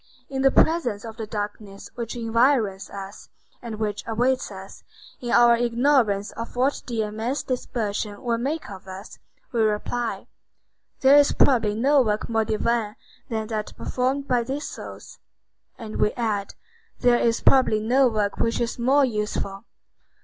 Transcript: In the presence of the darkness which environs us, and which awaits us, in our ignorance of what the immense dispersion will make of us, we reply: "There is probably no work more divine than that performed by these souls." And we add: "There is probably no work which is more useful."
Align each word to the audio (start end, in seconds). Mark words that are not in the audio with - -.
In 0.29 0.41
the 0.41 0.49
presence 0.49 1.05
of 1.05 1.17
the 1.17 1.27
darkness 1.27 1.91
which 1.93 2.15
environs 2.15 2.89
us, 2.89 3.29
and 3.61 3.75
which 3.75 4.03
awaits 4.07 4.49
us, 4.51 4.81
in 5.19 5.29
our 5.29 5.55
ignorance 5.55 6.31
of 6.31 6.55
what 6.55 6.81
the 6.87 7.03
immense 7.03 7.43
dispersion 7.43 8.19
will 8.23 8.39
make 8.39 8.67
of 8.71 8.87
us, 8.87 9.19
we 9.51 9.61
reply: 9.61 10.25
"There 11.01 11.15
is 11.17 11.33
probably 11.33 11.75
no 11.75 12.01
work 12.01 12.27
more 12.27 12.45
divine 12.45 12.95
than 13.29 13.45
that 13.49 13.77
performed 13.77 14.27
by 14.27 14.41
these 14.41 14.67
souls." 14.67 15.19
And 15.77 15.97
we 15.97 16.13
add: 16.13 16.55
"There 17.01 17.19
is 17.19 17.41
probably 17.41 17.79
no 17.79 18.07
work 18.07 18.37
which 18.37 18.59
is 18.59 18.79
more 18.79 19.05
useful." 19.05 19.65